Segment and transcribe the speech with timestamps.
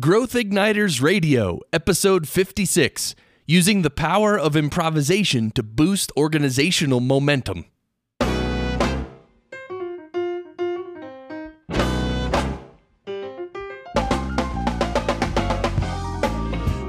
[0.00, 3.14] Growth Igniters Radio, Episode 56
[3.46, 7.66] Using the Power of Improvisation to Boost Organizational Momentum.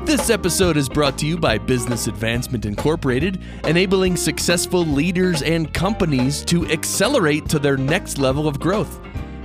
[0.07, 6.43] This episode is brought to you by Business Advancement Incorporated, enabling successful leaders and companies
[6.45, 9.00] to accelerate to their next level of growth.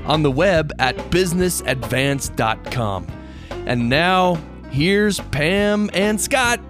[0.06, 3.18] On the web at businessadvance.com.
[3.66, 4.34] And now,
[4.70, 6.60] here's Pam and Scott.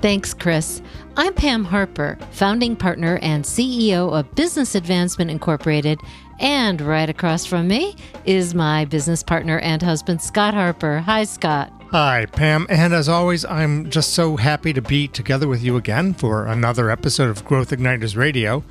[0.00, 0.82] Thanks, Chris.
[1.16, 5.98] I'm Pam Harper, founding partner and CEO of Business Advancement Incorporated.
[6.40, 10.98] And right across from me is my business partner and husband, Scott Harper.
[10.98, 11.72] Hi, Scott.
[11.94, 12.66] Hi, Pam.
[12.70, 16.90] And as always, I'm just so happy to be together with you again for another
[16.90, 18.64] episode of Growth Igniters Radio.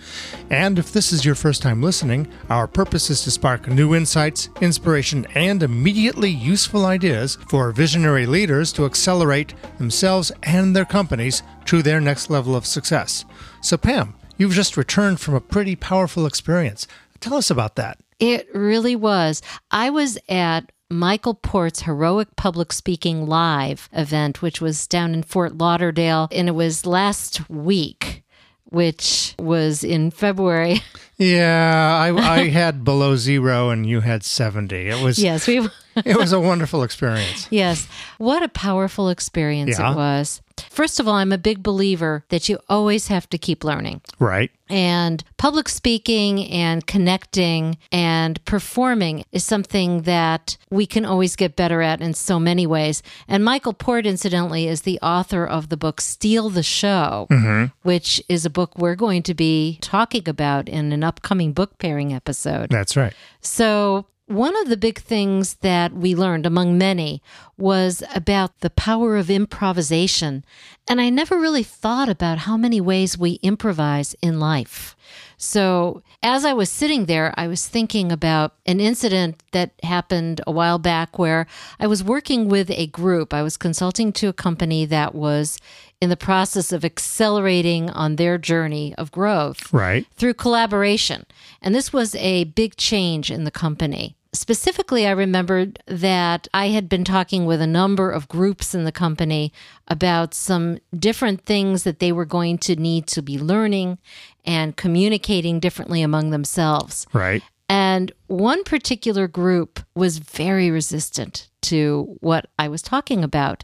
[0.49, 4.49] And if this is your first time listening, our purpose is to spark new insights,
[4.59, 11.81] inspiration, and immediately useful ideas for visionary leaders to accelerate themselves and their companies to
[11.81, 13.23] their next level of success.
[13.61, 16.87] So, Pam, you've just returned from a pretty powerful experience.
[17.21, 17.99] Tell us about that.
[18.19, 19.41] It really was.
[19.71, 25.57] I was at Michael Port's Heroic Public Speaking Live event, which was down in Fort
[25.57, 28.23] Lauderdale, and it was last week,
[28.65, 30.81] which was in February.
[31.17, 34.75] Yeah, I, I had below zero and you had 70.
[34.89, 35.67] It was yes, we
[36.05, 37.47] it was a wonderful experience.
[37.51, 37.87] Yes.
[38.17, 39.91] What a powerful experience Yeah.
[39.91, 40.41] it was.
[40.69, 44.01] First of all, I'm a big believer that you always have to keep learning.
[44.19, 44.51] Right.
[44.69, 51.81] And public speaking and connecting and performing is something that we can always get better
[51.81, 53.01] at in so many ways.
[53.27, 57.65] And Michael Port, incidentally, is the author of the book Steal the Show, mm-hmm.
[57.83, 62.13] which is a book we're going to be talking about in an upcoming book pairing
[62.13, 62.69] episode.
[62.69, 63.13] That's right.
[63.41, 67.21] So, one of the big things that we learned, among many,
[67.57, 70.45] was about the power of improvisation.
[70.87, 74.95] And I never really thought about how many ways we improvise in life.
[75.37, 80.51] So, as I was sitting there, I was thinking about an incident that happened a
[80.51, 81.47] while back where
[81.79, 83.33] I was working with a group.
[83.33, 85.57] I was consulting to a company that was
[86.03, 90.05] in the process of accelerating on their journey of growth Right.
[90.17, 91.25] through collaboration.
[91.61, 94.15] And this was a big change in the company.
[94.33, 98.91] Specifically, I remembered that I had been talking with a number of groups in the
[98.91, 99.53] company
[99.87, 103.99] about some different things that they were going to need to be learning
[104.43, 107.05] and communicating differently among themselves.
[107.13, 107.43] Right.
[107.69, 113.63] And one particular group was very resistant to what I was talking about.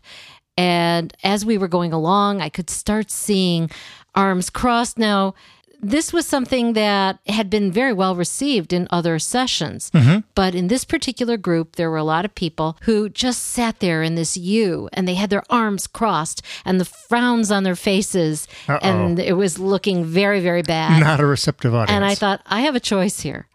[0.59, 3.71] And as we were going along, I could start seeing
[4.13, 4.97] arms crossed.
[4.97, 5.33] Now,
[5.81, 9.89] this was something that had been very well received in other sessions.
[10.35, 14.03] But in this particular group, there were a lot of people who just sat there
[14.03, 18.45] in this U and they had their arms crossed and the frowns on their faces.
[18.67, 20.99] And it was looking very, very bad.
[20.99, 21.91] Not a receptive audience.
[21.95, 23.47] And I thought, I have a choice here.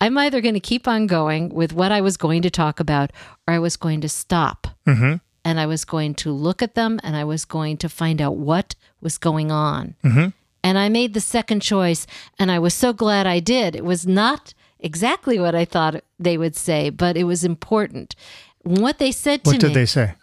[0.00, 3.10] I'm either going to keep on going with what I was going to talk about,
[3.48, 4.68] or I was going to stop.
[4.86, 5.20] Mhm.
[5.44, 8.36] And I was going to look at them and I was going to find out
[8.36, 9.94] what was going on.
[10.04, 10.32] Mhm.
[10.64, 12.06] And I made the second choice,
[12.38, 13.74] and I was so glad I did.
[13.74, 18.14] It was not exactly what I thought they would say, but it was important.
[18.62, 20.14] What they said to me what did me, they say?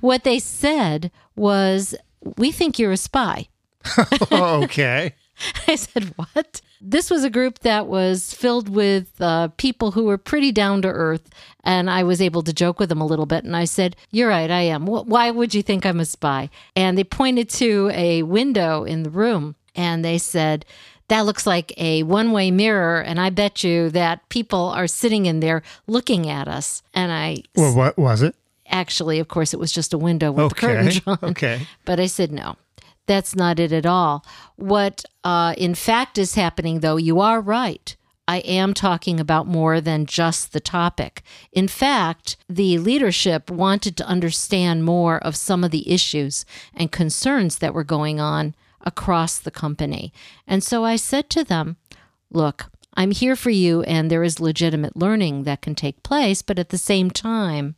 [0.00, 1.94] what they said was,
[2.36, 3.46] "We think you're a spy."
[4.32, 5.14] okay.
[5.68, 6.60] I said, What?
[6.80, 10.88] This was a group that was filled with uh, people who were pretty down to
[10.88, 11.28] earth.
[11.62, 13.44] And I was able to joke with them a little bit.
[13.44, 14.86] And I said, You're right, I am.
[14.86, 16.48] Why would you think I'm a spy?
[16.74, 20.64] And they pointed to a window in the room and they said,
[21.08, 23.00] that looks like a one way mirror.
[23.00, 26.84] And I bet you that people are sitting in there looking at us.
[26.94, 28.36] And I Well, what was it?
[28.72, 30.66] actually, of course, it was just a window with the Okay.
[30.76, 31.30] curtain drawn.
[31.32, 31.66] Okay.
[31.84, 32.54] But I said, no,
[33.10, 34.24] that's not it at all.
[34.54, 37.96] What uh, in fact is happening, though, you are right.
[38.28, 41.22] I am talking about more than just the topic.
[41.50, 47.58] In fact, the leadership wanted to understand more of some of the issues and concerns
[47.58, 50.12] that were going on across the company.
[50.46, 51.78] And so I said to them,
[52.30, 56.60] look, I'm here for you, and there is legitimate learning that can take place, but
[56.60, 57.74] at the same time,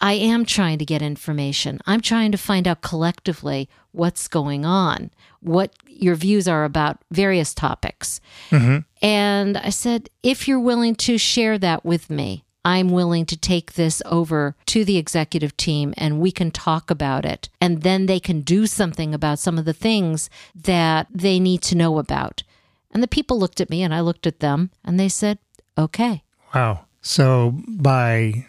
[0.00, 1.80] I am trying to get information.
[1.86, 5.10] I'm trying to find out collectively what's going on,
[5.40, 8.20] what your views are about various topics.
[8.50, 8.78] Mm-hmm.
[9.02, 13.74] And I said, if you're willing to share that with me, I'm willing to take
[13.74, 17.48] this over to the executive team and we can talk about it.
[17.60, 21.76] And then they can do something about some of the things that they need to
[21.76, 22.42] know about.
[22.90, 25.38] And the people looked at me and I looked at them and they said,
[25.78, 26.24] okay.
[26.54, 26.86] Wow.
[27.02, 28.46] So by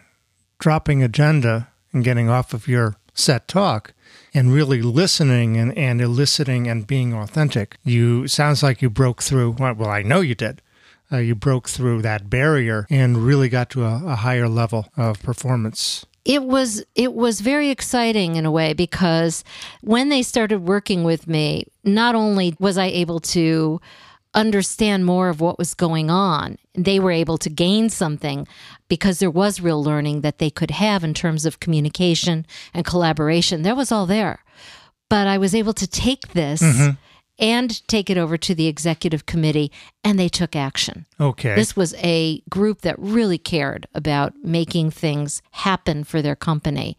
[0.58, 3.92] dropping agenda and getting off of your set talk
[4.34, 7.76] and really listening and, and eliciting and being authentic.
[7.84, 9.56] You sounds like you broke through.
[9.58, 10.62] Well, I know you did.
[11.10, 15.22] Uh, you broke through that barrier and really got to a, a higher level of
[15.22, 19.42] performance it was it was very exciting in a way because
[19.80, 23.80] when they started working with me not only was i able to
[24.38, 28.46] understand more of what was going on they were able to gain something
[28.88, 33.62] because there was real learning that they could have in terms of communication and collaboration
[33.62, 34.44] that was all there
[35.08, 36.90] but i was able to take this mm-hmm
[37.38, 39.70] and take it over to the executive committee,
[40.02, 41.06] and they took action.
[41.20, 41.54] Okay.
[41.54, 46.96] This was a group that really cared about making things happen for their company.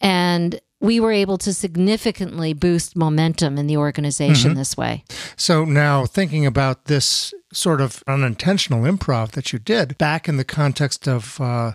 [0.00, 4.58] And we were able to significantly boost momentum in the organization mm-hmm.
[4.58, 5.04] this way.
[5.36, 10.44] So now thinking about this sort of unintentional improv that you did back in the
[10.44, 11.72] context of uh,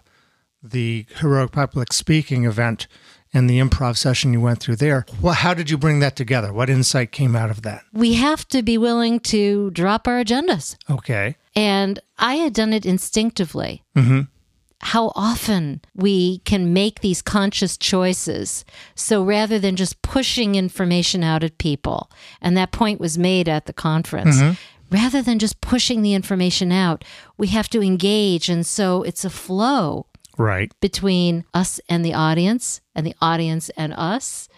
[0.61, 2.87] the heroic public speaking event
[3.33, 5.05] and the improv session you went through there.
[5.21, 6.51] Well, how did you bring that together?
[6.51, 7.83] What insight came out of that?
[7.93, 10.75] We have to be willing to drop our agendas.
[10.89, 11.37] Okay.
[11.55, 13.83] And I had done it instinctively.
[13.95, 14.21] Mm-hmm.
[14.81, 18.65] How often we can make these conscious choices.
[18.95, 22.09] So rather than just pushing information out at people,
[22.41, 24.53] and that point was made at the conference, mm-hmm
[24.91, 27.05] rather than just pushing the information out,
[27.37, 28.49] we have to engage.
[28.49, 30.05] And so it's a flow
[30.37, 34.49] right between us and the audience and the audience and us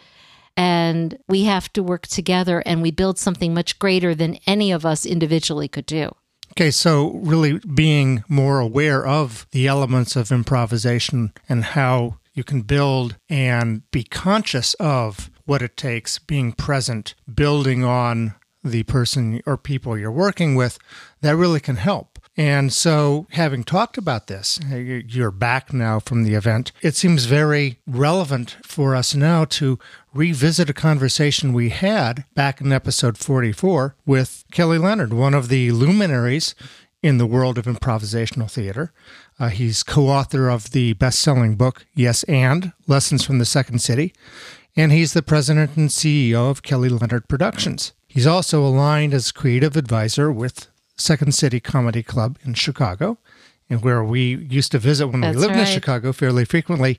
[0.55, 4.85] and we have to work together and we build something much greater than any of
[4.85, 6.11] us individually could do
[6.55, 12.61] Okay, so really being more aware of the elements of improvisation and how you can
[12.61, 19.57] build and be conscious of what it takes, being present, building on the person or
[19.57, 20.77] people you're working with,
[21.21, 22.12] that really can help.
[22.35, 26.71] And so, having talked about this, you're back now from the event.
[26.81, 29.77] It seems very relevant for us now to
[30.15, 35.71] revisit a conversation we had back in episode 44 with Kelly Leonard, one of the
[35.71, 36.55] luminaries
[37.03, 38.91] in the world of improvisational theater.
[39.39, 43.79] Uh, he's co author of the best selling book, Yes and Lessons from the Second
[43.79, 44.11] City.
[44.75, 47.93] And he's the president and CEO of Kelly Leonard Productions.
[48.07, 53.17] He's also aligned as creative advisor with Second City Comedy Club in Chicago,
[53.69, 55.67] and where we used to visit when That's we lived right.
[55.67, 56.97] in Chicago fairly frequently.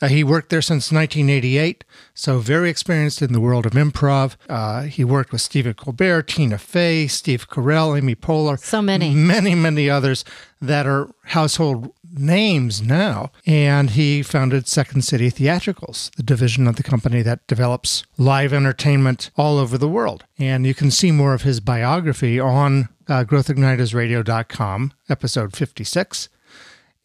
[0.00, 1.82] Uh, he worked there since 1988,
[2.14, 4.36] so very experienced in the world of improv.
[4.48, 8.58] Uh, he worked with Stephen Colbert, Tina Fey, Steve Carell, Amy Poehler.
[8.60, 9.12] So many.
[9.12, 10.24] Many, many others
[10.60, 13.32] that are household names now.
[13.44, 19.30] And he founded Second City Theatricals, the division of the company that develops live entertainment
[19.36, 20.24] all over the world.
[20.38, 26.28] And you can see more of his biography on uh, growthignitersradio.com, episode 56.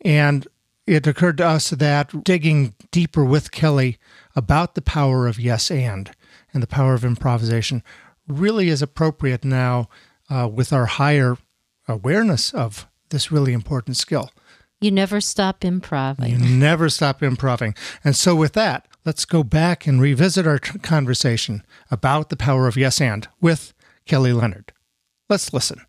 [0.02, 0.48] And
[0.86, 3.98] it occurred to us that digging deeper with Kelly
[4.36, 6.12] about the power of yes and
[6.54, 7.84] and the power of improvisation
[8.28, 9.90] really is appropriate now
[10.30, 11.38] uh, with our higher
[11.88, 14.30] awareness of this really important skill.
[14.82, 16.30] You never stop improving.
[16.30, 17.74] You never stop improving.
[18.04, 22.68] And so, with that, let's go back and revisit our t- conversation about the power
[22.68, 23.74] of yes and with
[24.06, 24.74] Kelly Leonard.
[25.30, 25.82] Let's listen.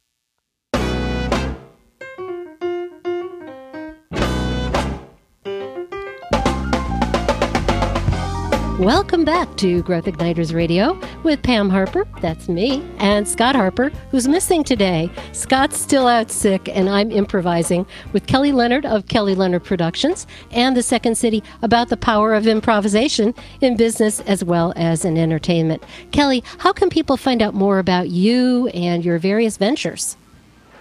[8.84, 14.29] Welcome back to Growth Igniters Radio with Pam Harper, that's me, and Scott Harper, who's
[14.29, 15.10] missing today.
[15.32, 20.76] Scott's still out sick, and I'm improvising with Kelly Leonard of Kelly Leonard Productions and
[20.76, 25.82] the Second City about the power of improvisation in business as well as in entertainment.
[26.12, 30.19] Kelly, how can people find out more about you and your various ventures?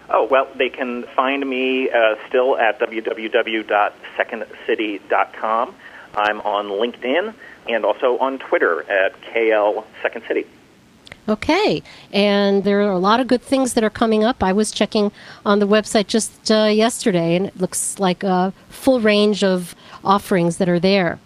[0.09, 5.75] Oh, well, they can find me uh, still at www.secondcity.com.
[6.15, 7.33] I'm on LinkedIn
[7.67, 10.45] and also on Twitter at KL Second City.
[11.27, 14.43] Okay, and there are a lot of good things that are coming up.
[14.43, 15.09] I was checking
[15.45, 20.57] on the website just uh, yesterday, and it looks like a full range of offerings
[20.57, 21.19] that are there.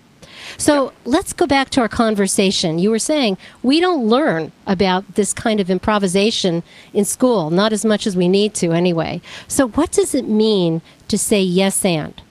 [0.57, 2.77] So let's go back to our conversation.
[2.79, 6.63] You were saying we don't learn about this kind of improvisation
[6.93, 9.19] in school, not as much as we need to anyway.
[9.47, 12.21] So, what does it mean to say yes and?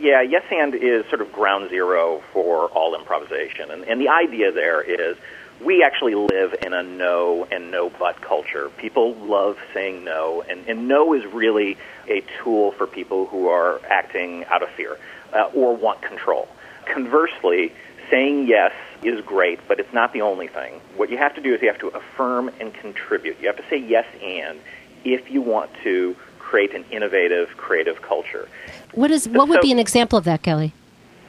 [0.00, 3.70] Yeah, yes and is sort of ground zero for all improvisation.
[3.70, 5.18] And, and the idea there is
[5.62, 8.70] we actually live in a no and no but culture.
[8.78, 11.76] People love saying no, and, and no is really
[12.08, 14.96] a tool for people who are acting out of fear
[15.34, 16.48] uh, or want control.
[16.86, 17.70] Conversely,
[18.08, 20.80] saying yes is great, but it's not the only thing.
[20.96, 23.38] What you have to do is you have to affirm and contribute.
[23.40, 24.58] You have to say yes and
[25.04, 26.16] if you want to
[26.50, 28.48] create an innovative, creative culture.
[28.92, 30.74] What is what would so, be an example of that, Kelly?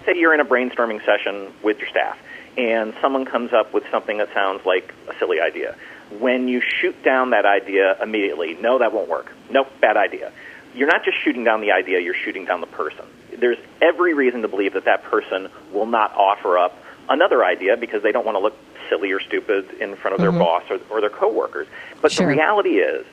[0.04, 2.18] say you're in a brainstorming session with your staff
[2.58, 5.75] and someone comes up with something that sounds like a silly idea.
[6.18, 9.32] When you shoot down that idea immediately, no, that won't work.
[9.51, 10.32] Nope, bad idea.
[10.74, 13.06] You're not just shooting down the idea, you're shooting down the person.
[13.38, 16.75] There's every reason to believe that that person will not offer up
[17.08, 18.58] another idea because they don't want to look
[18.90, 20.40] silly or stupid in front of their Mhm.
[20.40, 21.68] boss or, or their coworkers.
[22.01, 22.25] But Sure.
[22.25, 23.06] the reality is,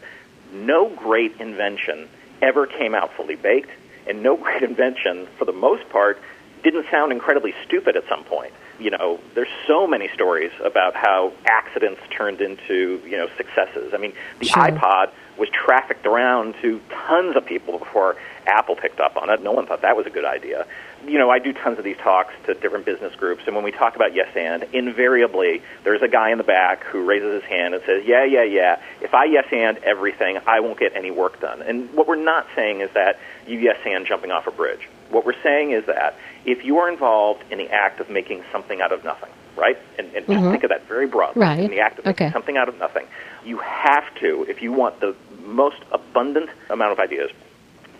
[0.52, 2.08] no great invention
[2.40, 3.70] ever came out fully baked,
[4.06, 6.18] and no great invention, for the most part,
[6.62, 8.52] didn't sound incredibly stupid at some point.
[8.78, 13.92] You know, there's so many stories about how accidents turned into, you know, successes.
[13.92, 14.62] I mean, the Sure.
[14.64, 19.42] iPod was trafficked around to tons of people before Apple picked up on it.
[19.42, 20.66] No one thought that was a good idea.
[21.06, 23.70] You know, I do tons of these talks to different business groups, and when we
[23.70, 27.74] talk about yes and, invariably there's a guy in the back who raises his hand
[27.74, 28.78] and says, "Yeah, yeah, yeah.
[29.00, 32.46] If I yes and everything, I won't get any work done." And what we're not
[32.56, 34.88] saying is that you yes and jumping off a bridge.
[35.10, 38.80] What we're saying is that if you are involved in the act of making something
[38.80, 39.78] out of nothing, right?
[39.98, 40.50] And, and just Mhm.
[40.50, 41.40] think of that very broadly.
[41.42, 41.58] Right.
[41.58, 42.32] In the act of making Okay.
[42.32, 43.06] something out of nothing,
[43.44, 45.14] you have to, if you want the
[45.44, 47.30] most abundant amount of ideas,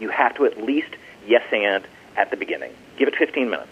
[0.00, 0.90] you have to at least
[1.26, 1.85] yes and
[2.16, 2.73] at the beginning.
[2.97, 3.71] Give it 15 minutes.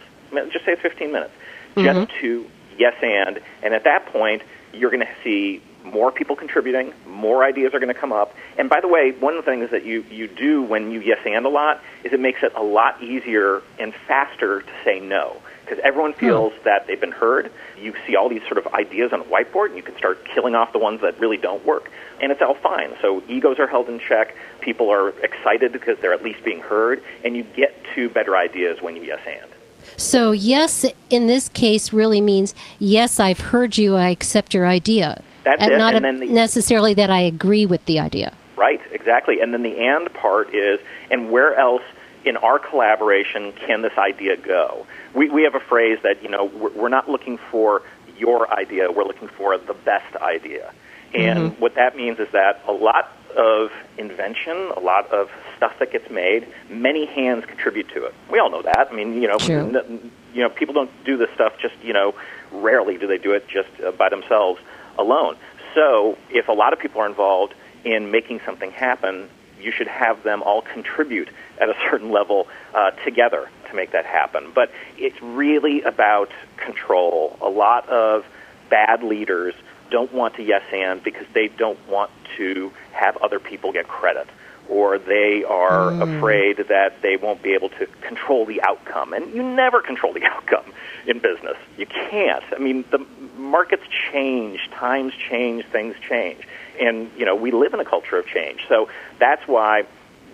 [0.53, 1.33] Just say it's 15 minutes.
[1.77, 2.47] Just to
[2.79, 4.43] yes and, and at that point,
[4.73, 5.63] you're going to see
[5.93, 8.35] more people contributing, more ideas are going to come up.
[8.59, 11.19] And by the way, one of the things that you, you do when you yes
[11.25, 15.41] and a lot is it makes it a lot easier and faster to say no.
[15.63, 16.21] Because everyone hmm.
[16.21, 17.51] feels that they've been heard.
[17.81, 20.55] You see all these sort of ideas on a whiteboard, and you can start killing
[20.55, 21.91] off the ones that really don't work.
[22.21, 22.95] And it's all fine.
[23.03, 24.37] So egos are held in check.
[24.61, 28.81] People are excited because they're at least being heard, and you get to better ideas
[28.81, 29.51] when you yes and.
[29.97, 35.23] So, yes, in this case, really means yes, I've heard you, I accept your idea.
[35.47, 38.35] That's and it, not and then the- necessarily that I agree with the idea.
[38.57, 39.41] Right, exactly.
[39.41, 41.85] And then the and part is, and where else
[42.25, 44.87] in our collaboration can this idea go?
[45.15, 47.83] We, we have a phrase that, you know, we're, we're not looking for
[48.19, 50.73] your idea, we're looking for the best idea.
[51.15, 55.93] And what that means is that a lot of invention, a lot of stuff that
[55.93, 58.15] gets made, many hands contribute to it.
[58.31, 58.89] We all know that.
[58.91, 62.15] I mean, you know, n- you know, people don't do this stuff just, you know,
[62.51, 64.61] rarely do they do it just uh, by themselves
[64.99, 65.37] alone.
[65.75, 69.29] So, if a lot of people are involved in making something happen,
[69.61, 71.29] you should have them all contribute
[71.61, 74.53] at a certain level uh, together to make that happen.
[74.55, 77.37] But it's really about control.
[77.41, 78.25] A lot of
[78.71, 79.55] bad leaders
[79.91, 84.27] don't want to yes and because they don't want to have other people get credit
[84.69, 89.13] or they are afraid that they won't be able to control the outcome.
[89.13, 90.73] And you never control the outcome
[91.07, 91.57] in business.
[91.77, 92.45] You can't.
[92.53, 92.99] I mean, the
[93.37, 96.47] markets change, times change, things change.
[96.81, 98.61] And, you know, we live in a culture of change.
[98.69, 99.87] So that's why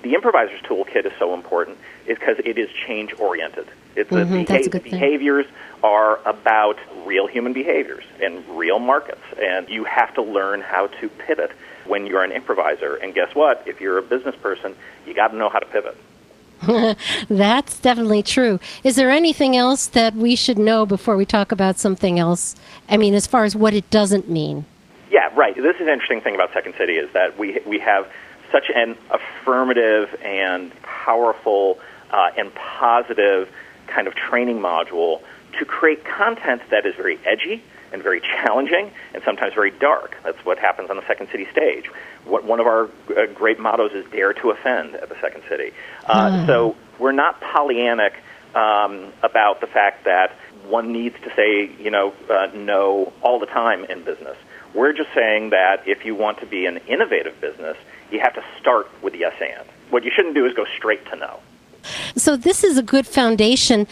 [0.03, 3.69] the improviser's toolkit is so important is because it is change oriented.
[3.95, 4.93] It's the Mhm, that's a beha- good thing.
[4.93, 5.47] behaviors
[5.85, 11.09] are about real human behaviors and real markets, and you have to learn how to
[11.09, 11.53] pivot
[11.87, 12.97] when you're an improviser.
[12.97, 13.63] And guess what?
[13.67, 14.75] If you're a business person,
[15.07, 15.97] you got to know how to pivot.
[17.29, 18.61] That's definitely true.
[18.85, 22.55] Is there anything else that we should know before we talk about something else?
[22.89, 24.65] I mean, as far as what it doesn't mean.
[25.11, 25.55] Yeah, right.
[25.55, 28.11] This is an interesting thing about Second City is that we we have
[28.53, 31.79] such an affirmative and powerful
[32.13, 33.51] uh, and positive
[33.89, 35.21] kind of training module
[35.59, 37.63] to create content that is very edgy
[37.93, 40.17] and very challenging and sometimes very dark.
[40.25, 41.87] That's what happens on the Second City stage.
[42.25, 45.73] What, one of our uh, great mottos is "Dare to Offend" at the Second City.
[46.07, 48.15] Uh, So we're not Pollyannic
[48.55, 50.33] um, about the fact that
[50.69, 54.37] one needs to say, you know, uh, no all the time in business.
[54.75, 57.77] We're just saying that if you want to be an innovative business,
[58.11, 59.67] you have to start with yes and.
[59.91, 61.41] What you shouldn't do is go straight to no.
[62.17, 63.87] So, this is a good foundation.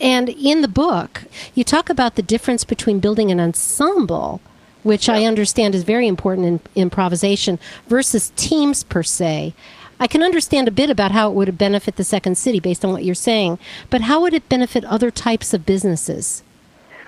[0.00, 4.40] And in the book, you talk about the difference between building an ensemble,
[4.82, 7.58] which I understand is very important in improvisation,
[7.88, 9.54] versus teams per se.
[10.00, 12.90] I can understand a bit about how it would benefit the second city based on
[12.90, 16.42] what you're saying, but how would it benefit other types of businesses?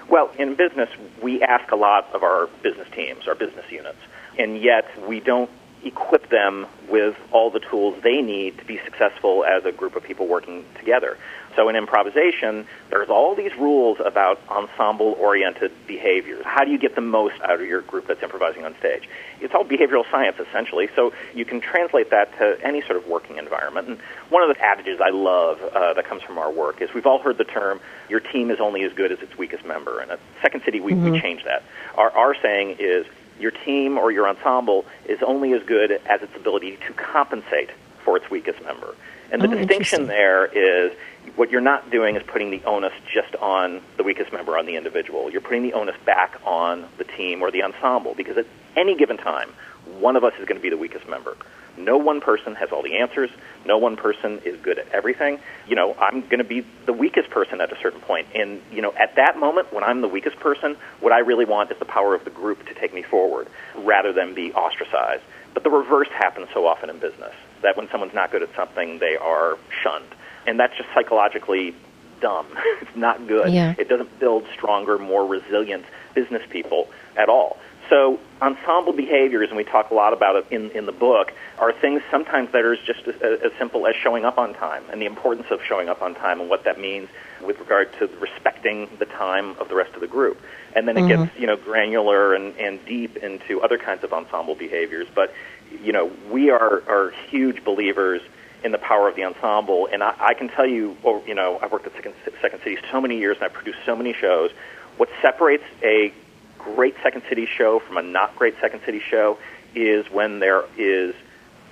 [0.08, 0.88] Well, in business,
[1.20, 3.98] we ask a lot of our business teams, our business units,
[4.38, 5.50] and yet we don't
[5.84, 10.02] equip them with all the tools they need to be successful as a group of
[10.02, 11.18] people working together.
[11.56, 16.44] So in improvisation, there's all these rules about ensemble-oriented behaviors.
[16.44, 19.08] How do you get the most out of your group that's improvising on stage?
[19.40, 23.38] It's all behavioral science, essentially, so you can translate that to any sort of working
[23.38, 23.88] environment.
[23.88, 23.98] And
[24.30, 27.18] one of the adages I love uh, that comes from our work is we've all
[27.20, 30.00] heard the term, your team is only as good as its weakest member.
[30.00, 31.62] And at Second City, we, we changed that.
[31.96, 33.06] Our, our saying is,
[33.38, 37.70] your team or your ensemble is only as good as its ability to compensate
[38.04, 38.94] for its weakest member.
[39.32, 40.92] And the Oh, distinction there is
[41.36, 44.76] what you're not doing is putting the onus just on the weakest member, on the
[44.76, 45.30] individual.
[45.30, 49.16] You're putting the onus back on the team or the ensemble because at any given
[49.16, 49.50] time,
[49.98, 51.36] one of us is going to be the weakest member.
[51.76, 53.30] No one person has all the answers.
[53.66, 55.40] No one person is good at everything.
[55.66, 58.28] You know, I'm going to be the weakest person at a certain point.
[58.34, 61.72] And, you know, at that moment, when I'm the weakest person, what I really want
[61.72, 65.24] is the power of the group to take me forward rather than be ostracized.
[65.52, 69.00] But the reverse happens so often in business that when someone's not good at something,
[69.00, 70.14] they are shunned
[70.46, 71.74] and that's just psychologically
[72.20, 72.46] dumb.
[72.80, 73.52] it's not good.
[73.52, 73.74] Yeah.
[73.78, 75.84] It doesn't build stronger, more resilient
[76.14, 77.58] business people at all.
[77.90, 81.72] So ensemble behaviors, and we talk a lot about it in, in the book, are
[81.72, 85.06] things sometimes that are just as, as simple as showing up on time and the
[85.06, 87.08] importance of showing up on time and what that means
[87.44, 90.40] with regard to respecting the time of the rest of the group.
[90.74, 91.24] And then it Mm-hmm.
[91.24, 95.06] gets, you know, granular and, and deep into other kinds of ensemble behaviors.
[95.14, 95.34] But,
[95.82, 98.22] you know, we are, are huge believers
[98.64, 99.88] in the power of the ensemble.
[99.92, 102.78] And I, I can tell you, or, you know, I've worked at Second, Second City
[102.90, 104.50] so many years and I've produced so many shows.
[104.96, 106.12] What separates a
[106.58, 109.38] great Second City show from a not great Second City show
[109.74, 111.14] is when there is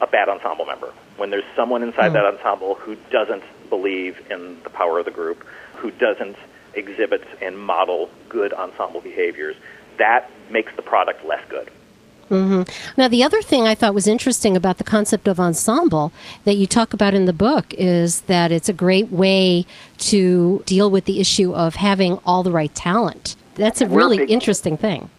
[0.01, 0.93] a bad ensemble member.
[1.17, 2.15] When there's someone inside hmm.
[2.15, 5.47] that ensemble who doesn't believe in the power of the group,
[5.77, 6.37] who doesn't
[6.75, 9.57] exhibit and model good ensemble behaviors,
[9.99, 11.71] that makes the product less good.
[12.33, 12.63] Mm-hmm.
[12.99, 16.13] Now, the other thing I thought was interesting about the concept of ensemble
[16.45, 19.67] that you talk about in the book is that it's a great way
[19.99, 23.37] to deal with the issue of having all the right talent.
[23.57, 25.11] That's a really interesting thing.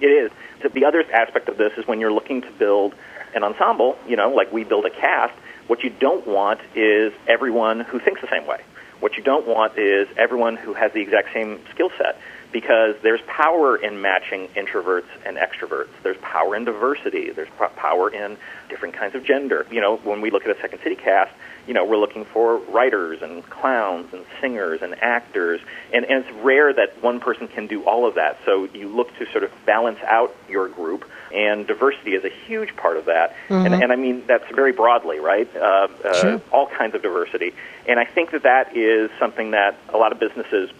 [0.00, 0.30] It is.
[0.62, 2.94] So The other aspect of this is when you're looking to build
[3.34, 5.34] an ensemble, you know, like we build a cast,
[5.66, 8.60] what you don't want is everyone who thinks the same way.
[9.00, 12.16] What you don't want is everyone who has the exact same skill set
[12.52, 15.88] because there's power in matching introverts and extroverts.
[16.02, 17.30] There's power in diversity.
[17.30, 18.36] There's power in
[18.68, 19.66] different kinds of gender.
[19.70, 21.32] You know, when we look at a Second City cast,
[21.66, 25.60] you know, we're looking for writers and clowns and singers and actors,
[25.92, 28.38] and, and it's rare that one person can do all of that.
[28.44, 32.74] So you look to sort of balance out your group, and diversity is a huge
[32.76, 33.36] part of that.
[33.66, 35.48] And, and I mean that's very broadly, right?
[35.54, 36.42] Uh, uh, Sure.
[36.50, 37.54] All kinds of diversity,
[37.86, 40.70] and I think that that is something that a lot of businesses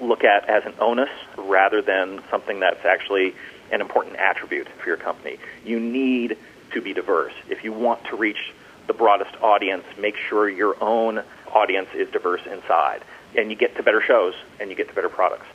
[0.00, 3.34] look at as an onus rather than something that's actually
[3.70, 5.38] an important attribute for your company.
[5.64, 6.36] You need
[6.72, 7.32] to be diverse.
[7.48, 8.52] If you want to reach
[8.86, 11.22] the broadest audience, make sure your own
[11.52, 13.02] audience is diverse inside.
[13.36, 15.46] And you get to better shows and you get to better products.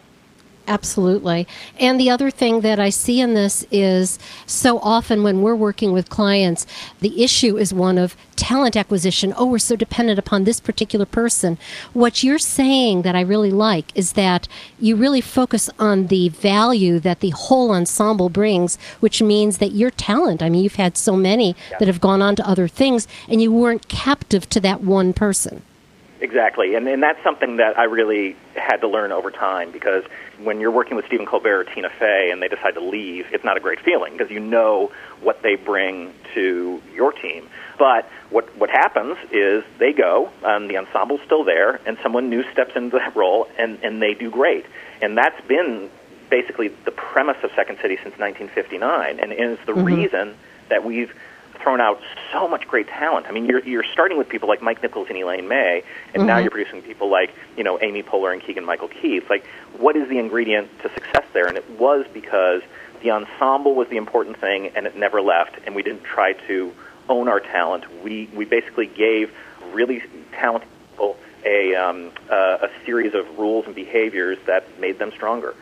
[0.65, 1.45] Absolutely.
[1.77, 5.91] And the other thing that I see in this is so often when we're working
[5.91, 6.65] with clients,
[7.01, 9.33] the issue is one of talent acquisition.
[9.35, 11.57] Oh, we're so dependent upon this particular person.
[11.91, 14.47] What you're saying that I really like is that
[14.79, 19.91] you really focus on the value that the whole ensemble brings, which means that your
[19.91, 23.41] talent, I mean, you've had so many that have gone on to other things, and
[23.41, 25.61] you weren't captive to that one person.
[26.23, 30.05] Exactly, and, and that's something that I really had to learn over time because
[30.41, 33.43] when you're working with Stephen Colbert or Tina Fey and they decide to leave, it's
[33.43, 34.89] not a great feeling because you know
[35.21, 37.49] what they bring to your team.
[37.77, 42.49] But what what happens is they go, and the ensemble's still there, and someone new
[42.53, 44.65] steps into that role, and and they do great,
[45.01, 45.89] and that's been
[46.29, 49.83] basically the premise of Second City since 1959, and, and it's the mm-hmm.
[49.83, 50.35] reason
[50.69, 51.13] that we've
[51.61, 53.25] thrown out so much great talent.
[53.27, 56.37] I mean, you're you're starting with people like Mike Nichols and Elaine May, and now
[56.37, 59.17] you're producing people like you know Amy Poehler and Keegan Michael Key.
[59.17, 59.45] It's like,
[59.77, 61.47] what is the ingredient to success there?
[61.47, 62.61] And it was because
[63.01, 65.59] the ensemble was the important thing, and it never left.
[65.65, 66.73] And we didn't try to
[67.09, 68.03] own our talent.
[68.03, 69.31] We we basically gave
[69.71, 75.11] really talented people a um, uh, a series of rules and behaviors that made them
[75.11, 75.55] stronger.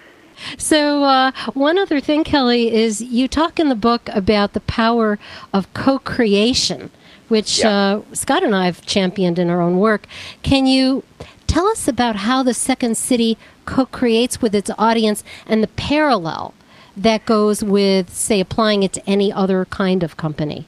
[0.58, 5.20] So, uh, one other thing, Kelly, is you talk in the book about the power
[5.54, 6.92] of co creation,
[7.28, 7.70] which Yeah.
[7.70, 10.06] uh, Scott and I have championed in our own work.
[10.44, 11.04] Can you
[11.48, 16.54] tell us about how the Second City co creates with its audience and the parallel
[16.98, 20.66] that goes with, say, applying it to any other kind of company?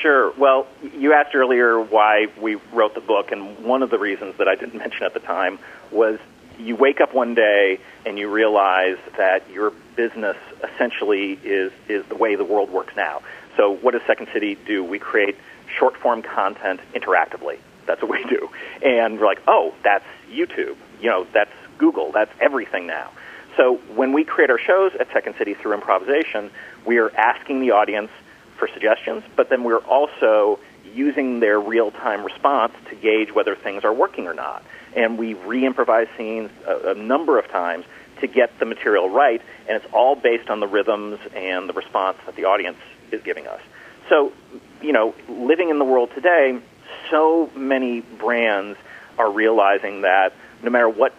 [0.00, 0.32] Sure.
[0.38, 4.48] Well, you asked earlier why we wrote the book, and one of the reasons that
[4.48, 5.58] I didn't mention at the time
[5.90, 6.18] was
[6.60, 12.16] you wake up one day and you realize that your business essentially is, is the
[12.16, 13.22] way the world works now.
[13.56, 14.84] So, what does Second City do?
[14.84, 15.36] We create
[15.78, 17.58] short form content interactively.
[17.86, 18.48] That's what we do.
[18.82, 20.76] And we're like, oh, that's YouTube.
[21.00, 22.12] You know, that's Google.
[22.12, 23.10] That's everything now.
[23.56, 26.50] So, when we create our shows at Second City through improvisation,
[26.86, 28.10] we are asking the audience
[28.56, 30.58] for suggestions, but then we're also
[30.94, 34.64] using their real time response to gauge whether things are working or not.
[34.96, 37.84] And we re improvise scenes a, a number of times
[38.20, 42.18] to get the material right, and it's all based on the rhythms and the response
[42.26, 42.78] that the audience
[43.10, 43.60] is giving us.
[44.08, 44.32] So,
[44.82, 46.58] you know, living in the world today,
[47.10, 48.78] so many brands
[49.18, 51.14] are realizing that no matter what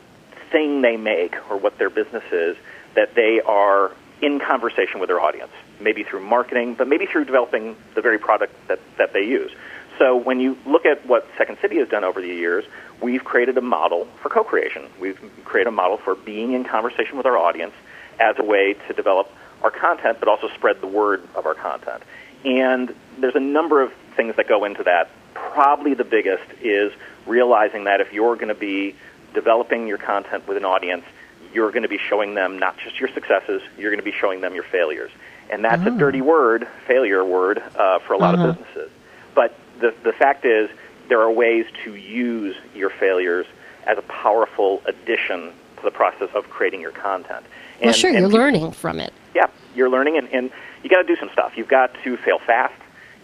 [0.51, 2.57] thing they make or what their business is,
[2.95, 5.51] that they are in conversation with their audience,
[5.83, 9.51] maybe through marketing, but maybe through developing the very product that, that they use.
[9.97, 12.65] So when you look at what Second City has done over the years,
[13.01, 14.87] we've created a model for co-creation.
[14.99, 17.73] We've created a model for being in conversation with our audience
[18.19, 22.03] as a way to develop our content, but also spread the word of our content.
[22.43, 25.09] And there's a number of things that go into that.
[25.33, 26.91] Probably the biggest is
[27.27, 28.95] realizing that if you're going to be
[29.33, 31.05] developing your content with an audience,
[31.53, 34.41] you're going to be showing them not just your successes, you're going to be showing
[34.41, 35.11] them your failures.
[35.51, 35.93] And that's Oh.
[35.93, 38.47] a dirty word, failure word, uh, for a lot Uh-huh.
[38.49, 38.89] of businesses.
[39.35, 40.69] But the, the fact is,
[41.09, 43.45] there are ways to use your failures
[43.85, 47.45] as a powerful addition to the process of creating your content.
[47.81, 49.11] well, sure, and you're people- learning from it.
[49.35, 50.51] yeah, you're learning, and, and
[50.83, 51.53] you got to do some stuff.
[51.57, 52.73] You've got to fail fast.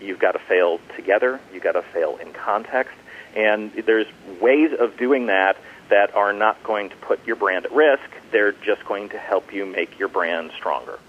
[0.01, 1.39] You've got to fail together.
[1.53, 2.93] You've got to fail in context.
[3.35, 4.07] And there's
[4.41, 5.57] ways of doing that
[5.89, 8.03] that are not going to put your brand at risk.
[8.31, 10.99] They're just going to help you make your brand stronger.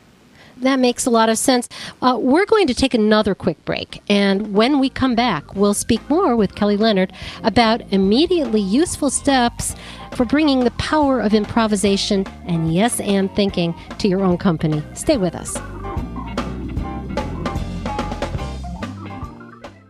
[0.60, 1.68] That makes a lot of sense.
[2.02, 4.02] Uh, we're going to take another quick break.
[4.08, 7.12] And when we come back, we'll speak more with Kelly Leonard
[7.44, 9.74] about immediately useful steps
[10.12, 14.82] for bringing the power of improvisation and yes and thinking to your own company.
[14.94, 15.56] Stay with us.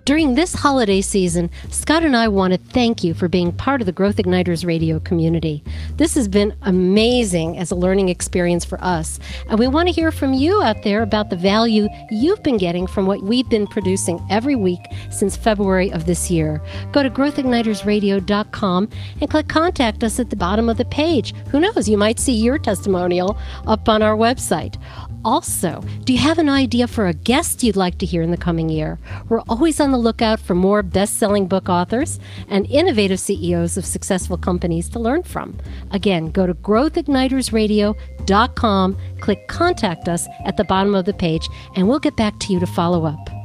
[0.08, 3.86] During this holiday season, Scott and I want to thank you for being part of
[3.86, 5.62] the Growth Igniters radio community.
[5.98, 10.10] This has been amazing as a learning experience for us, and we want to hear
[10.10, 14.18] from you out there about the value you've been getting from what we've been producing
[14.30, 16.62] every week since February of this year.
[16.90, 18.88] Go to growthignitersradio.com
[19.20, 21.34] and click contact us at the bottom of the page.
[21.50, 24.80] Who knows, you might see your testimonial up on our website.
[25.24, 28.36] Also, do you have an idea for a guest you'd like to hear in the
[28.36, 29.00] coming year?
[29.28, 33.84] We're always on the lookout for more best selling book authors and innovative CEOs of
[33.84, 35.58] successful companies to learn from.
[35.90, 41.98] Again, go to growthignitersradio.com, click contact us at the bottom of the page, and we'll
[41.98, 43.37] get back to you to follow up.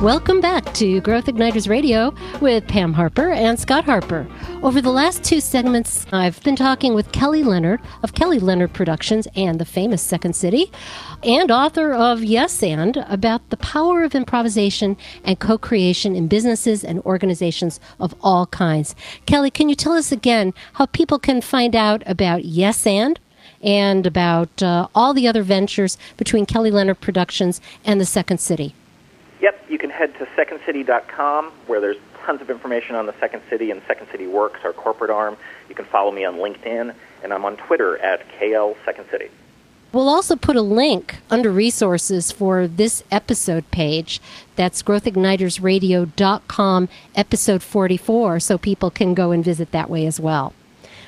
[0.00, 4.26] Welcome back to Growth Igniters Radio with Pam Harper and Scott Harper.
[4.62, 9.28] Over the last two segments, I've been talking with Kelly Leonard of Kelly Leonard Productions
[9.36, 10.72] and the famous Second City,
[11.22, 16.82] and author of Yes and about the power of improvisation and co creation in businesses
[16.82, 18.94] and organizations of all kinds.
[19.26, 23.20] Kelly, can you tell us again how people can find out about Yes and?
[23.60, 28.74] And about uh, all the other ventures between Kelly Leonard Productions and the Second City.
[29.40, 33.70] Yep, you can head to secondcity.com where there's tons of information on the Second City
[33.70, 35.36] and Second City Works, our corporate arm.
[35.68, 39.30] You can follow me on LinkedIn, and I'm on Twitter at KL Second City.
[39.92, 44.20] We'll also put a link under resources for this episode page.
[44.54, 50.52] That's growthignitersradio.com, episode 44, so people can go and visit that way as well.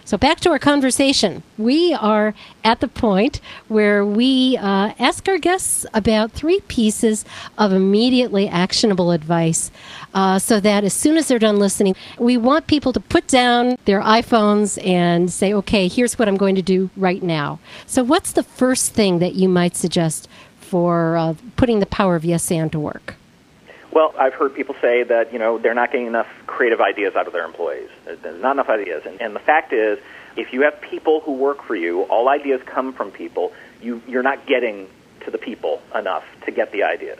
[0.05, 1.45] So, back to our conversation.
[1.57, 2.35] We are
[2.65, 7.25] at the point where we uh, ask our guests about three pieces
[7.57, 9.71] of immediately actionable advice
[10.13, 13.77] uh, so that as soon as they're done listening, we want people to put down
[13.85, 17.61] their iPhones and say, okay, here's what I'm going to do right now.
[17.87, 22.25] So, what's the first thing that you might suggest for uh, putting the power of
[22.25, 23.15] yes and to work?
[23.93, 27.27] Well, I've heard people say that you know they're not getting enough creative ideas out
[27.27, 27.91] of their employees.
[28.05, 29.99] There's not enough ideas, and, and the fact is,
[30.37, 33.53] if you have people who work for you, all ideas come from people.
[33.83, 34.89] You you're not getting
[35.25, 37.19] to the people enough to get the ideas.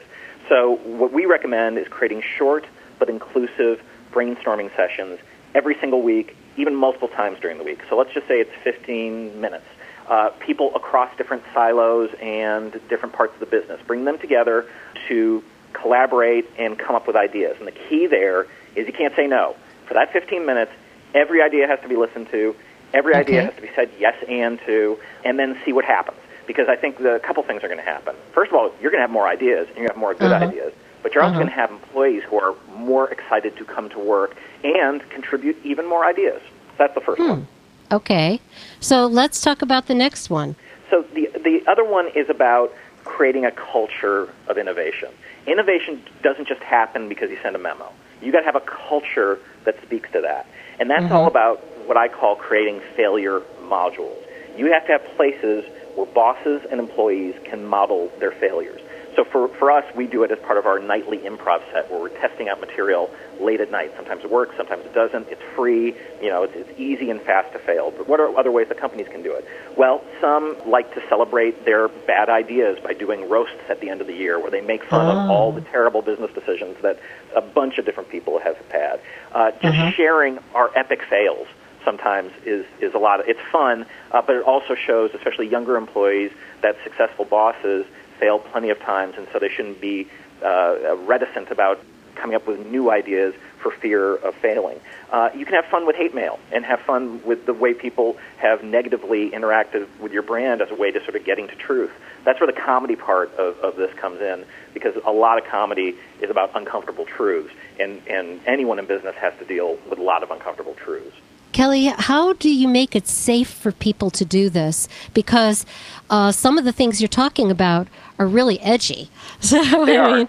[0.49, 2.67] So what we recommend is creating short
[2.99, 3.83] but inclusive
[4.13, 5.19] brainstorming sessions
[5.55, 7.81] every single week, even multiple times during the week.
[7.89, 9.65] So let's just say it's 15 minutes.
[10.07, 13.81] Uh, people across different silos and different parts of the business.
[13.87, 14.67] Bring them together
[15.09, 17.57] to collaborate and come up with ideas.
[17.59, 19.57] And the key there is you can't say no.
[19.87, 20.73] For that 15 minutes,
[21.15, 22.55] every idea has to be listened to,
[22.95, 26.19] every idea has to be said yes and to, and then see what happens.
[26.47, 28.15] Because I think the, a couple things are going to happen.
[28.33, 30.15] First of all, you're going to have more ideas, and you're going to have more
[30.15, 30.47] good Uh-huh.
[30.47, 30.73] ideas.
[31.03, 31.41] But you're also Uh-huh.
[31.45, 35.87] going to have employees who are more excited to come to work and contribute even
[35.87, 36.41] more ideas.
[36.79, 37.47] That's the first one.
[37.91, 38.41] Okay,
[38.81, 40.57] so let's talk about the next one.
[40.91, 42.73] So the the other one is about
[43.05, 45.11] creating a culture of innovation.
[45.47, 47.93] Innovation doesn't just happen because you send a memo.
[48.21, 50.47] You got to have a culture that speaks to that,
[50.79, 51.13] and that's mm-hmm.
[51.13, 54.17] all about what I call creating failure modules.
[54.57, 55.65] You have to have places
[55.97, 58.81] where bosses and employees can model their failures.
[59.15, 62.01] So for, for us, we do it as part of our nightly improv set where
[62.01, 63.93] we're testing out material late at night.
[63.97, 65.29] Sometimes it works, sometimes it doesn't.
[65.29, 67.91] It's free, you know, it's, it's easy and fast to fail.
[67.91, 69.47] But what are other ways that companies can do it?
[69.77, 74.07] Well, some like to celebrate their bad ideas by doing roasts at the end of
[74.07, 76.99] the year where they make fun of all the terrible business decisions that
[77.37, 79.01] a bunch of different people have had.
[79.33, 81.47] Uh, just sharing our epic fails
[81.85, 85.77] sometimes is is a lot of it's fun, uh, but it also shows, especially younger
[85.77, 86.31] employees,
[86.63, 87.85] that successful bosses
[88.23, 90.07] fail plenty of times, and so they shouldn't be
[90.45, 91.81] uh, reticent about
[92.15, 94.79] coming up with new ideas for fear of failing.
[95.11, 98.17] Uh, you can have fun with hate mail and have fun with the way people
[98.37, 101.91] have negatively interacted with your brand as a way to sort of getting to truth.
[102.25, 105.97] That's where the comedy part of, of this comes in because a lot of comedy
[106.21, 110.23] is about uncomfortable truths, and, and anyone in business has to deal with a lot
[110.23, 111.17] of uncomfortable truths.
[111.53, 114.89] Kelly, how do you make it safe for people to do this?
[115.15, 115.67] Because
[116.11, 117.89] uh, some of the things you're talking about
[118.19, 119.11] are really edgy.
[119.41, 120.29] So, They I are.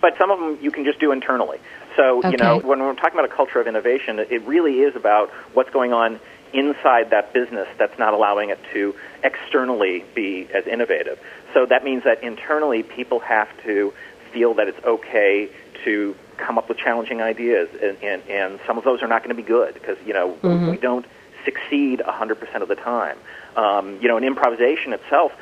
[0.00, 1.58] but some of them you can just do internally.
[1.96, 5.30] So, you know, when we're talking about a culture of innovation, it really is about
[5.52, 6.20] what's going on
[6.52, 11.18] inside that business that's not allowing it to externally be as innovative.
[11.52, 13.92] So that means that internally people have to
[14.32, 15.50] feel that it's okay
[15.84, 19.34] to come up with challenging ideas, and, and, and some of those are not going
[19.34, 20.36] to be good because, you know,
[20.70, 21.06] we don't
[21.44, 23.18] succeed 100% of the time.
[23.56, 25.32] Um, you know, in improvisation itself,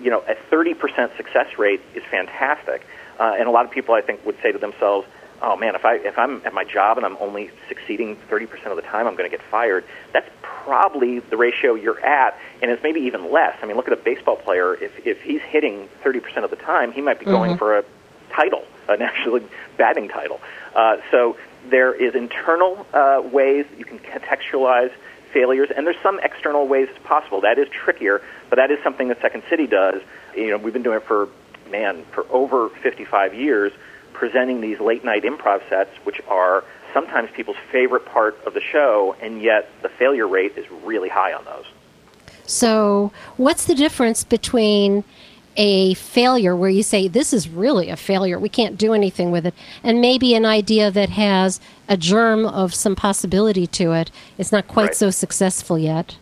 [0.00, 2.86] you know, a 30% success rate is fantastic.
[3.18, 5.06] Uh, and a lot of people, I think, would say to themselves,
[5.42, 8.76] "Oh man, if I if I'm at my job and I'm only succeeding 30% of
[8.76, 12.82] the time, I'm going to get fired." That's probably the ratio you're at, and it's
[12.82, 13.58] maybe even less.
[13.62, 14.74] I mean, look at a baseball player.
[14.74, 17.84] If if he's hitting 30% of the time, he might be going for a
[18.30, 19.42] title, an actually
[19.76, 20.40] batting title.
[20.74, 21.36] Uh, so
[21.68, 24.92] there is internal uh, ways you can contextualize
[25.32, 27.40] failures, and there's some external ways possible.
[27.40, 30.02] That is trickier, but that is something that Second City does.
[30.36, 31.28] You know, we've been doing it for
[31.70, 33.72] man for over 55 years,
[34.12, 39.14] presenting these late night improv sets, which are sometimes people's favorite part of the show,
[39.20, 41.66] and yet the failure rate is really high on those.
[42.44, 45.04] so what's the difference between
[45.56, 49.46] a failure where you say, this is really a failure, we can't do anything with
[49.46, 54.10] it, and maybe an idea that has a germ of some possibility to it?
[54.38, 54.94] It's not quite Right.
[54.94, 56.16] so successful yet.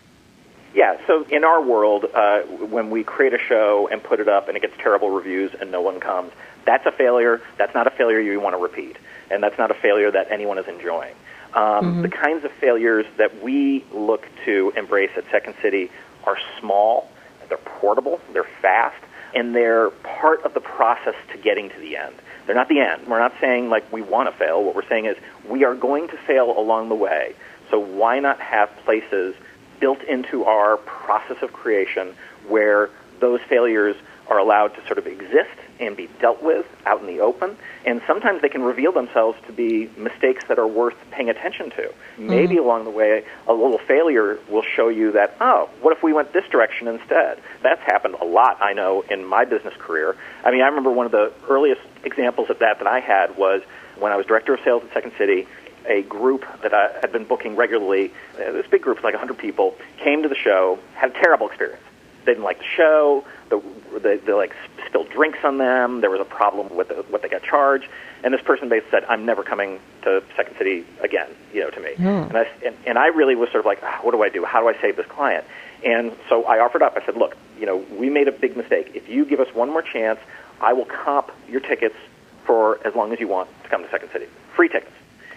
[0.75, 4.49] Yeah, so in our world, uh, when we create a show and put it up
[4.49, 6.33] and it gets terrible reviews and no one comes,
[6.65, 7.41] that's a failure.
[7.57, 8.97] That's not a failure you want to repeat.
[9.31, 11.15] And that's not a failure that anyone is enjoying.
[11.55, 15.91] Um, The kinds of failures that we look to embrace at Second City
[16.25, 17.11] are small,
[17.49, 19.03] they're portable, they're fast,
[19.35, 22.15] and they're part of the process to getting to the end.
[22.47, 23.07] They're not the end.
[23.07, 24.63] We're not saying like we want to fail.
[24.63, 25.17] What we're saying is
[25.49, 27.35] we are going to fail along the way.
[27.71, 29.35] So why not have places
[29.81, 32.15] built into our process of creation
[32.49, 33.97] where those failures
[34.29, 37.57] are allowed to sort of exist and be dealt with out in the open.
[37.85, 41.93] And sometimes they can reveal themselves to be mistakes that are worth paying attention to.
[42.19, 46.13] Maybe along the way, a little failure will show you that, oh, what if we
[46.13, 47.41] went this direction instead?
[47.63, 50.17] That's happened a lot, I know, in my business career.
[50.45, 53.63] I mean, I remember one of the earliest examples of that that I had was
[53.99, 55.47] when I was director of sales at Second City
[55.87, 59.39] a group that I had been booking regularly, uh, this big group of like 100
[59.39, 61.83] people, came to the show, had a terrible experience.
[62.25, 63.25] They didn't like the show.
[63.51, 63.63] The,
[64.01, 64.55] they, they like
[64.87, 66.01] spilled drinks on them.
[66.01, 67.89] There was a problem with the, what they got charged.
[68.23, 71.81] And this person basically said, "I'm never coming to Second City again." You know, to
[71.81, 71.95] me.
[72.29, 74.45] And I and, and I really was sort of like, ah, "What do I do?
[74.45, 75.45] How do I save this client?"
[75.85, 76.97] And so I offered up.
[76.97, 78.91] I said, "Look, you know, we made a big mistake.
[78.95, 80.19] If you give us one more chance,
[80.61, 81.97] I will comp your tickets
[82.45, 84.27] for as long as you want to come to Second City.
[84.55, 84.93] Free tickets."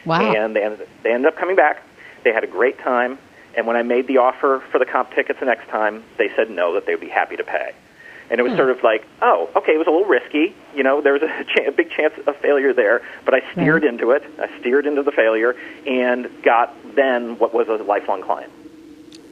[0.06, 0.34] Wow.
[0.34, 1.84] And they ended, they ended up coming back.
[2.24, 3.20] They had a great time.
[3.56, 6.50] And when I made the offer for the comp tickets the next time, they said
[6.50, 7.74] no, that they would be happy to pay.
[8.32, 10.56] And it was sort of like, oh, okay, it was a little risky.
[10.74, 13.84] You know, there was a, ch- a big chance of failure there, but I steered
[13.84, 14.24] into it.
[14.40, 15.54] I steered into the failure
[15.86, 18.52] and got then what was a lifelong client.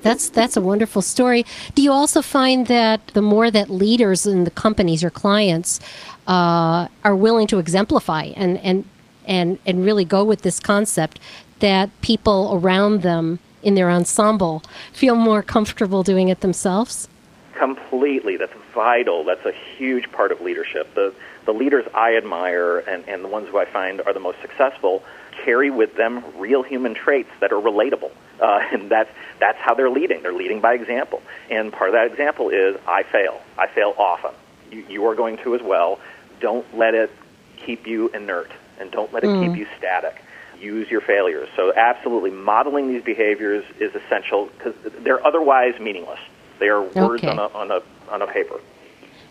[0.01, 1.45] That's that's a wonderful story.
[1.75, 5.79] Do you also find that the more that leaders in the companies, or clients,
[6.27, 8.85] uh, are willing to exemplify and and
[9.25, 11.19] and and really go with this concept,
[11.59, 17.09] that people around them in their ensemble feel more comfortable doing it themselves?
[17.57, 18.37] Completely.
[18.37, 19.25] That's vital.
[19.25, 20.95] That's a huge part of leadership.
[20.95, 21.13] The,
[21.45, 25.03] the leaders I admire and, and the ones who I find are the most successful
[25.43, 28.11] carry with them real human traits that are relatable.
[28.39, 30.21] Uh, and that's, that's how they're leading.
[30.21, 31.21] They're leading by example.
[31.49, 33.41] And part of that example is I fail.
[33.57, 34.31] I fail often.
[34.71, 35.99] You, you are going to as well.
[36.39, 37.11] Don't let it
[37.57, 40.23] keep you inert and don't let it keep you static.
[40.57, 41.49] Use your failures.
[41.57, 46.19] So, absolutely, modeling these behaviors is essential because they're otherwise meaningless.
[46.59, 47.27] They are words Okay.
[47.29, 48.59] on, a, on, a, on a paper.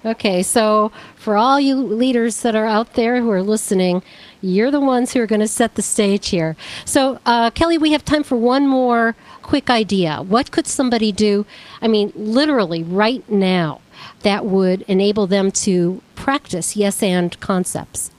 [0.05, 4.03] Okay, so for all you leaders that are out there who are listening,
[4.41, 6.57] you're the ones who are going to set the stage here.
[6.85, 10.23] So, uh, Kelly, we have time for one more quick idea.
[10.23, 11.45] What could somebody do?
[11.83, 13.81] I mean, literally right now,
[14.23, 18.13] that would enable them to practice yes and concepts.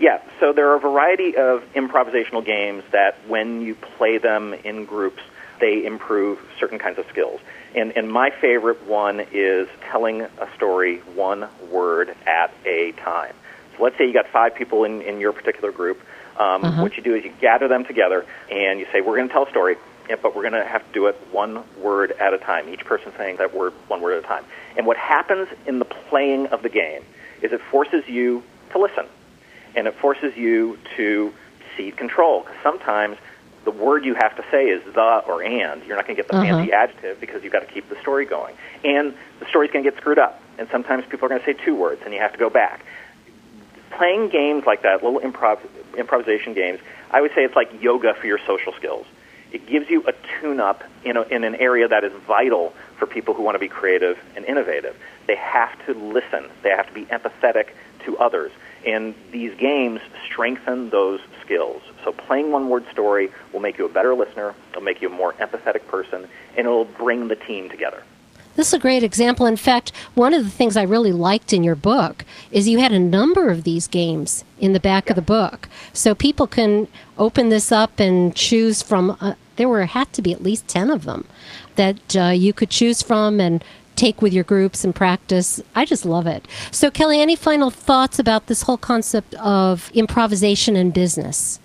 [0.00, 4.84] Yeah, so there are a variety of improvisational games that when you play them in
[4.84, 5.22] groups,
[5.60, 7.40] they improve certain kinds of skills.
[7.74, 13.34] And, and my favorite one is telling a story one word at a time.
[13.76, 16.00] So let's say you got five people in, in your particular group.
[16.38, 16.82] Um, uh-huh.
[16.82, 19.46] What you do is you gather them together and you say, We're going to tell
[19.46, 19.76] a story,
[20.08, 23.12] but we're going to have to do it one word at a time, each person
[23.16, 24.44] saying that word one word at a time.
[24.76, 27.02] And what happens in the playing of the game
[27.42, 29.06] is it forces you to listen
[29.74, 31.32] and it forces you to
[31.76, 32.40] cede control.
[32.40, 33.16] Because sometimes
[33.64, 35.82] the word you have to say is the or and.
[35.84, 36.56] You're not going to get the uh-huh.
[36.58, 38.54] fancy adjective because you've got to keep the story going.
[38.84, 40.40] And the story's going to get screwed up.
[40.58, 42.84] And sometimes people are going to say two words and you have to go back.
[43.90, 45.60] Playing games like that, little improv,
[45.96, 49.06] improvisation games, I would say it's like yoga for your social skills.
[49.52, 53.06] It gives you a tune up in, a, in an area that is vital for
[53.06, 54.96] people who want to be creative and innovative.
[55.26, 57.68] They have to listen, they have to be empathetic
[58.04, 58.50] to others.
[58.86, 61.82] And these games strengthen those skills.
[62.04, 65.12] So playing one word story will make you a better listener, it'll make you a
[65.12, 68.02] more empathetic person, and it'll bring the team together.
[68.56, 69.46] This is a great example.
[69.46, 72.92] In fact, one of the things I really liked in your book is you had
[72.92, 75.12] a number of these games in the back yeah.
[75.12, 75.68] of the book.
[75.92, 76.86] So people can
[77.18, 80.90] open this up and choose from, uh, there were had to be at least 10
[80.90, 81.26] of them
[81.74, 83.64] that uh, you could choose from and
[83.96, 85.60] take with your groups and practice.
[85.74, 86.46] I just love it.
[86.70, 91.58] So, Kelly, any final thoughts about this whole concept of improvisation in business?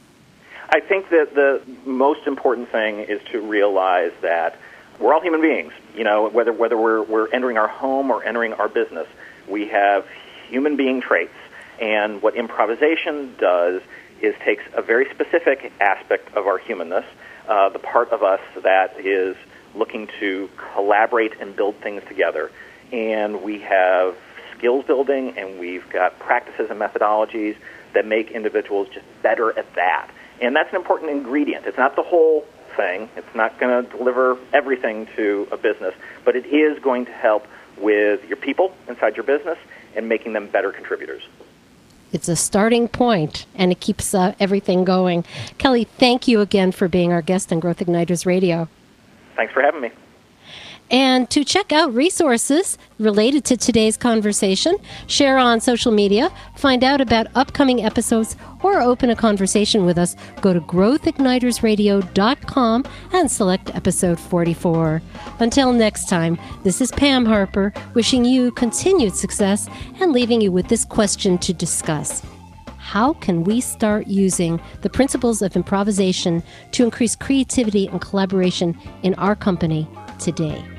[0.69, 4.57] I think that the most important thing is to realize that
[4.99, 5.73] we're all human beings.
[5.95, 9.07] You know, whether whether we're we're entering our home or entering our business,
[9.47, 10.05] we have
[10.47, 11.33] human being traits.
[11.79, 13.81] And what improvisation does
[14.21, 17.05] is takes a very specific aspect of our humanness,
[17.47, 19.35] uh, the part of us that is
[19.79, 22.51] looking to collaborate and build things together.
[22.91, 24.15] And we have
[24.57, 27.55] skills building and we've got practices and methodologies
[27.93, 30.09] that make individuals just better at that.
[30.41, 31.65] And that's an important ingredient.
[31.65, 36.35] It's not the whole thing, it's not going to deliver everything to a business, but
[36.35, 39.57] it is going to help with your people inside your business
[39.95, 41.23] and making them better contributors.
[42.11, 45.25] It's a starting point and it keeps uh, everything going.
[45.57, 48.67] Kelly, thank you again for being our guest on Growth Igniters Radio.
[49.39, 49.91] Thanks for having me.
[50.91, 54.75] And to check out resources related to today's conversation,
[55.07, 60.17] share on social media, find out about upcoming episodes, or open a conversation with us,
[60.41, 65.01] go to growthignitersradio.com and select episode 44.
[65.39, 69.69] Until next time, this is Pam Harper wishing you continued success
[70.01, 72.21] and leaving you with this question to discuss
[72.89, 79.13] how can we start using the principles of improvisation to increase creativity and collaboration in
[79.13, 80.78] our company today?